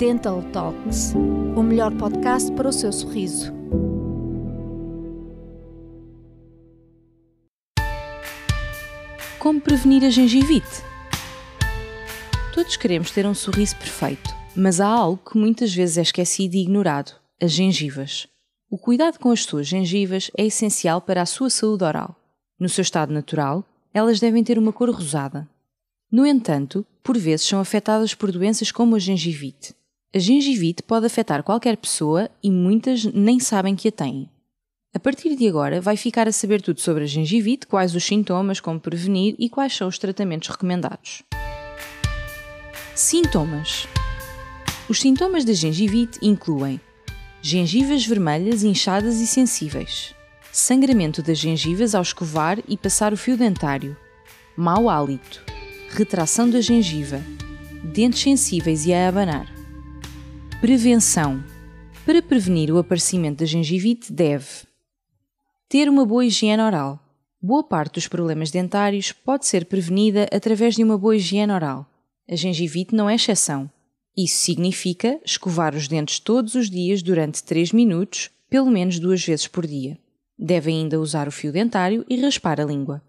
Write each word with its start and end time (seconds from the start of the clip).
Dental 0.00 0.42
Talks, 0.50 1.12
o 1.54 1.62
melhor 1.62 1.94
podcast 1.94 2.50
para 2.52 2.66
o 2.66 2.72
seu 2.72 2.90
sorriso. 2.90 3.52
Como 9.38 9.60
prevenir 9.60 10.02
a 10.02 10.08
gengivite? 10.08 10.82
Todos 12.54 12.78
queremos 12.78 13.10
ter 13.10 13.26
um 13.26 13.34
sorriso 13.34 13.76
perfeito, 13.76 14.30
mas 14.56 14.80
há 14.80 14.88
algo 14.88 15.20
que 15.30 15.36
muitas 15.36 15.74
vezes 15.74 15.98
é 15.98 16.00
esquecido 16.00 16.54
e 16.54 16.62
ignorado: 16.62 17.12
as 17.38 17.52
gengivas. 17.52 18.26
O 18.70 18.78
cuidado 18.78 19.18
com 19.18 19.30
as 19.30 19.44
suas 19.44 19.66
gengivas 19.66 20.30
é 20.34 20.46
essencial 20.46 21.02
para 21.02 21.20
a 21.20 21.26
sua 21.26 21.50
saúde 21.50 21.84
oral. 21.84 22.16
No 22.58 22.70
seu 22.70 22.80
estado 22.80 23.12
natural, 23.12 23.62
elas 23.92 24.18
devem 24.18 24.42
ter 24.42 24.58
uma 24.58 24.72
cor 24.72 24.88
rosada. 24.88 25.46
No 26.10 26.24
entanto, 26.24 26.86
por 27.02 27.18
vezes 27.18 27.46
são 27.46 27.60
afetadas 27.60 28.14
por 28.14 28.32
doenças 28.32 28.72
como 28.72 28.96
a 28.96 28.98
gengivite. 28.98 29.78
A 30.12 30.18
gengivite 30.18 30.82
pode 30.82 31.06
afetar 31.06 31.40
qualquer 31.44 31.76
pessoa 31.76 32.28
e 32.42 32.50
muitas 32.50 33.04
nem 33.04 33.38
sabem 33.38 33.76
que 33.76 33.86
a 33.86 33.92
têm. 33.92 34.28
A 34.92 34.98
partir 34.98 35.36
de 35.36 35.46
agora, 35.46 35.80
vai 35.80 35.96
ficar 35.96 36.26
a 36.26 36.32
saber 36.32 36.60
tudo 36.60 36.80
sobre 36.80 37.04
a 37.04 37.06
gengivite, 37.06 37.64
quais 37.64 37.94
os 37.94 38.02
sintomas, 38.02 38.58
como 38.58 38.80
prevenir 38.80 39.36
e 39.38 39.48
quais 39.48 39.72
são 39.72 39.86
os 39.86 39.98
tratamentos 39.98 40.48
recomendados. 40.48 41.22
Sintomas: 42.92 43.86
Os 44.88 45.00
sintomas 45.00 45.44
da 45.44 45.52
gengivite 45.52 46.18
incluem 46.20 46.80
gengivas 47.40 48.04
vermelhas, 48.04 48.64
inchadas 48.64 49.20
e 49.20 49.28
sensíveis, 49.28 50.12
sangramento 50.50 51.22
das 51.22 51.38
gengivas 51.38 51.94
ao 51.94 52.02
escovar 52.02 52.58
e 52.66 52.76
passar 52.76 53.12
o 53.12 53.16
fio 53.16 53.36
dentário, 53.36 53.96
mau 54.56 54.90
hálito, 54.90 55.40
retração 55.90 56.50
da 56.50 56.60
gengiva, 56.60 57.22
dentes 57.84 58.20
sensíveis 58.20 58.84
e 58.86 58.92
a 58.92 59.08
abanar. 59.08 59.59
Prevenção: 60.60 61.42
Para 62.04 62.20
prevenir 62.20 62.70
o 62.70 62.76
aparecimento 62.76 63.38
da 63.38 63.46
gengivite, 63.46 64.12
deve 64.12 64.46
ter 65.66 65.88
uma 65.88 66.04
boa 66.04 66.22
higiene 66.22 66.62
oral. 66.62 67.00
Boa 67.40 67.64
parte 67.64 67.94
dos 67.94 68.06
problemas 68.06 68.50
dentários 68.50 69.10
pode 69.10 69.46
ser 69.46 69.64
prevenida 69.64 70.28
através 70.30 70.74
de 70.74 70.84
uma 70.84 70.98
boa 70.98 71.16
higiene 71.16 71.50
oral. 71.50 71.86
A 72.28 72.36
gengivite 72.36 72.94
não 72.94 73.08
é 73.08 73.14
exceção. 73.14 73.70
Isso 74.14 74.36
significa 74.42 75.18
escovar 75.24 75.74
os 75.74 75.88
dentes 75.88 76.18
todos 76.18 76.54
os 76.54 76.68
dias 76.68 77.00
durante 77.02 77.42
3 77.42 77.72
minutos, 77.72 78.28
pelo 78.50 78.70
menos 78.70 78.98
duas 78.98 79.24
vezes 79.24 79.46
por 79.46 79.66
dia. 79.66 79.96
Deve 80.38 80.70
ainda 80.70 81.00
usar 81.00 81.26
o 81.26 81.32
fio 81.32 81.50
dentário 81.50 82.04
e 82.06 82.20
raspar 82.20 82.60
a 82.60 82.66
língua. 82.66 83.02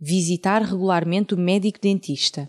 Visitar 0.00 0.62
regularmente 0.62 1.34
o 1.34 1.38
médico 1.38 1.78
dentista. 1.78 2.48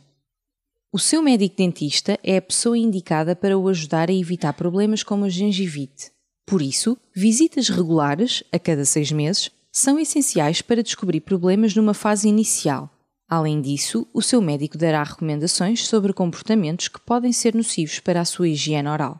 O 0.95 0.97
seu 0.97 1.21
médico 1.21 1.57
dentista 1.57 2.17
é 2.23 2.37
a 2.37 2.41
pessoa 2.41 2.77
indicada 2.77 3.35
para 3.35 3.57
o 3.57 3.67
ajudar 3.67 4.09
a 4.09 4.13
evitar 4.13 4.53
problemas 4.53 5.03
como 5.03 5.25
a 5.25 5.29
gengivite. 5.29 6.09
Por 6.45 6.61
isso, 6.61 6.97
visitas 7.13 7.67
regulares, 7.67 8.45
a 8.49 8.57
cada 8.57 8.85
seis 8.85 9.11
meses, 9.11 9.51
são 9.73 9.99
essenciais 9.99 10.61
para 10.61 10.81
descobrir 10.81 11.19
problemas 11.19 11.75
numa 11.75 11.93
fase 11.93 12.29
inicial. 12.29 12.89
Além 13.27 13.59
disso, 13.59 14.07
o 14.13 14.21
seu 14.21 14.41
médico 14.41 14.77
dará 14.77 15.03
recomendações 15.03 15.85
sobre 15.85 16.13
comportamentos 16.13 16.87
que 16.87 17.01
podem 17.01 17.33
ser 17.33 17.53
nocivos 17.53 17.99
para 17.99 18.21
a 18.21 18.25
sua 18.25 18.47
higiene 18.47 18.87
oral. 18.87 19.19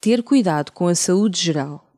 Ter 0.00 0.20
cuidado 0.24 0.72
com 0.72 0.88
a 0.88 0.96
saúde 0.96 1.40
geral. 1.40 1.92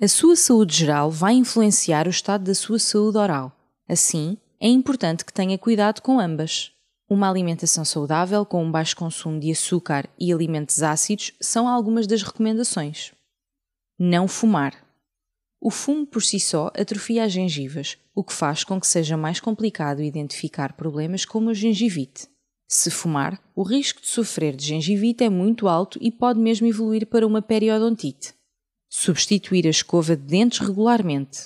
A 0.00 0.08
sua 0.08 0.34
saúde 0.34 0.74
geral 0.74 1.10
vai 1.10 1.34
influenciar 1.34 2.06
o 2.06 2.10
estado 2.10 2.44
da 2.44 2.54
sua 2.54 2.78
saúde 2.78 3.18
oral. 3.18 3.54
Assim, 3.86 4.38
é 4.58 4.66
importante 4.66 5.26
que 5.26 5.32
tenha 5.34 5.58
cuidado 5.58 6.00
com 6.00 6.18
ambas. 6.18 6.73
Uma 7.08 7.28
alimentação 7.28 7.84
saudável 7.84 8.46
com 8.46 8.64
um 8.64 8.70
baixo 8.70 8.96
consumo 8.96 9.38
de 9.38 9.50
açúcar 9.50 10.08
e 10.18 10.32
alimentos 10.32 10.82
ácidos 10.82 11.32
são 11.38 11.68
algumas 11.68 12.06
das 12.06 12.22
recomendações. 12.22 13.12
Não 13.98 14.26
fumar. 14.26 14.74
O 15.60 15.70
fumo 15.70 16.06
por 16.06 16.22
si 16.22 16.40
só 16.40 16.68
atrofia 16.74 17.24
as 17.24 17.32
gengivas, 17.32 17.98
o 18.14 18.24
que 18.24 18.32
faz 18.32 18.64
com 18.64 18.80
que 18.80 18.86
seja 18.86 19.16
mais 19.16 19.38
complicado 19.38 20.02
identificar 20.02 20.72
problemas 20.72 21.24
como 21.24 21.50
a 21.50 21.54
gengivite. 21.54 22.26
Se 22.66 22.90
fumar, 22.90 23.38
o 23.54 23.62
risco 23.62 24.00
de 24.00 24.08
sofrer 24.08 24.56
de 24.56 24.64
gengivite 24.64 25.24
é 25.24 25.28
muito 25.28 25.68
alto 25.68 25.98
e 26.00 26.10
pode 26.10 26.40
mesmo 26.40 26.66
evoluir 26.66 27.06
para 27.06 27.26
uma 27.26 27.42
periodontite. 27.42 28.34
Substituir 28.88 29.66
a 29.66 29.70
escova 29.70 30.16
de 30.16 30.22
dentes 30.22 30.58
regularmente. 30.58 31.44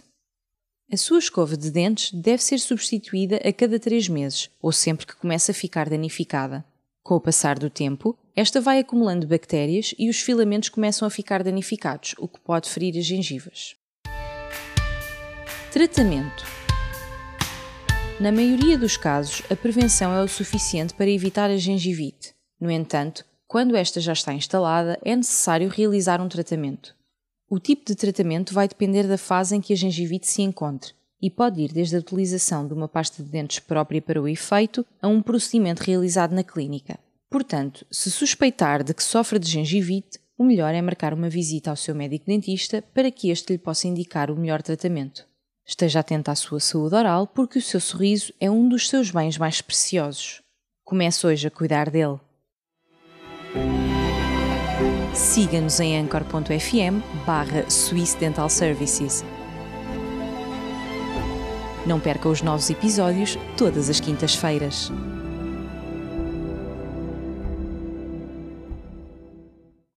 A 0.90 0.96
sua 0.96 1.18
escova 1.18 1.54
de 1.54 1.70
dentes 1.70 2.10
deve 2.12 2.42
ser 2.42 2.58
substituída 2.58 3.36
a 3.46 3.52
cada 3.52 3.78
3 3.78 4.08
meses 4.08 4.48
ou 4.60 4.72
sempre 4.72 5.06
que 5.06 5.14
começa 5.14 5.52
a 5.52 5.54
ficar 5.54 5.90
danificada. 5.90 6.64
Com 7.02 7.14
o 7.14 7.20
passar 7.20 7.58
do 7.58 7.68
tempo, 7.68 8.18
esta 8.34 8.58
vai 8.58 8.78
acumulando 8.78 9.26
bactérias 9.26 9.94
e 9.98 10.08
os 10.08 10.18
filamentos 10.22 10.70
começam 10.70 11.06
a 11.06 11.10
ficar 11.10 11.42
danificados, 11.44 12.14
o 12.16 12.26
que 12.26 12.40
pode 12.40 12.70
ferir 12.70 12.98
as 12.98 13.04
gengivas. 13.04 13.76
Tratamento: 15.70 16.46
Na 18.18 18.32
maioria 18.32 18.78
dos 18.78 18.96
casos, 18.96 19.42
a 19.50 19.56
prevenção 19.56 20.14
é 20.14 20.22
o 20.22 20.28
suficiente 20.28 20.94
para 20.94 21.10
evitar 21.10 21.50
a 21.50 21.58
gengivite. 21.58 22.32
No 22.58 22.70
entanto, 22.70 23.26
quando 23.46 23.76
esta 23.76 24.00
já 24.00 24.14
está 24.14 24.32
instalada, 24.32 24.98
é 25.04 25.14
necessário 25.14 25.68
realizar 25.68 26.18
um 26.18 26.30
tratamento. 26.30 26.96
O 27.50 27.58
tipo 27.58 27.82
de 27.86 27.94
tratamento 27.94 28.52
vai 28.52 28.68
depender 28.68 29.04
da 29.04 29.16
fase 29.16 29.56
em 29.56 29.60
que 29.60 29.72
a 29.72 29.76
gengivite 29.76 30.26
se 30.26 30.42
encontre 30.42 30.92
e 31.20 31.30
pode 31.30 31.62
ir 31.62 31.72
desde 31.72 31.96
a 31.96 31.98
utilização 31.98 32.66
de 32.66 32.74
uma 32.74 32.86
pasta 32.86 33.22
de 33.22 33.28
dentes 33.30 33.58
própria 33.58 34.02
para 34.02 34.20
o 34.20 34.28
efeito 34.28 34.84
a 35.00 35.08
um 35.08 35.22
procedimento 35.22 35.82
realizado 35.82 36.34
na 36.34 36.44
clínica. 36.44 36.98
Portanto, 37.30 37.86
se 37.90 38.10
suspeitar 38.10 38.84
de 38.84 38.92
que 38.92 39.02
sofre 39.02 39.38
de 39.38 39.50
gengivite, 39.50 40.20
o 40.36 40.44
melhor 40.44 40.74
é 40.74 40.82
marcar 40.82 41.14
uma 41.14 41.30
visita 41.30 41.70
ao 41.70 41.76
seu 41.76 41.94
médico 41.94 42.26
dentista 42.26 42.84
para 42.94 43.10
que 43.10 43.30
este 43.30 43.54
lhe 43.54 43.58
possa 43.58 43.88
indicar 43.88 44.30
o 44.30 44.36
melhor 44.36 44.62
tratamento. 44.62 45.26
Esteja 45.66 46.00
atento 46.00 46.30
à 46.30 46.34
sua 46.34 46.60
saúde 46.60 46.94
oral 46.94 47.26
porque 47.26 47.58
o 47.58 47.62
seu 47.62 47.80
sorriso 47.80 48.32
é 48.38 48.50
um 48.50 48.68
dos 48.68 48.88
seus 48.88 49.10
bens 49.10 49.38
mais 49.38 49.62
preciosos. 49.62 50.42
Comece 50.84 51.26
hoje 51.26 51.48
a 51.48 51.50
cuidar 51.50 51.90
dele. 51.90 52.20
Siga-nos 55.18 55.80
em 55.80 55.98
anchor.fm 55.98 57.02
barra 57.26 57.68
Swiss 57.68 58.14
Dental 58.14 58.48
Services. 58.48 59.24
Não 61.84 61.98
perca 61.98 62.28
os 62.28 62.40
novos 62.40 62.70
episódios 62.70 63.36
todas 63.56 63.90
as 63.90 63.98
quintas-feiras. 63.98 64.92